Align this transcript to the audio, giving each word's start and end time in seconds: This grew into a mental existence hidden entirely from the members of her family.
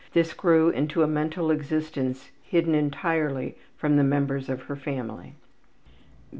This 0.13 0.33
grew 0.33 0.69
into 0.69 1.03
a 1.03 1.07
mental 1.07 1.51
existence 1.51 2.31
hidden 2.41 2.73
entirely 2.73 3.55
from 3.77 3.97
the 3.97 4.03
members 4.03 4.49
of 4.49 4.63
her 4.63 4.75
family. 4.75 5.35